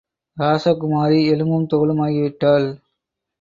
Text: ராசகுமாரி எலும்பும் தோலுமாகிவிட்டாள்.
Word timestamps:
ராசகுமாரி 0.37 1.19
எலும்பும் 1.25 1.67
தோலுமாகிவிட்டாள். 1.67 2.67